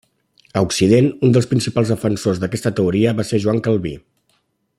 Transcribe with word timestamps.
A 0.59 0.63
occident, 0.67 1.09
un 1.27 1.35
dels 1.35 1.49
principals 1.51 1.93
defensors 1.95 2.41
d'aquesta 2.45 2.75
teoria 2.81 3.15
va 3.21 3.27
ser 3.33 3.45
Joan 3.45 3.63
Calví. 3.69 3.95